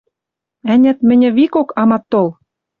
«Ӓнят, 0.73 0.99
мӹньӹ 1.07 1.29
викок 1.37 1.69
амат 1.81 2.03
тол 2.11 2.27